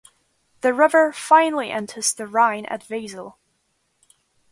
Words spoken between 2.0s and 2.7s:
the Rhine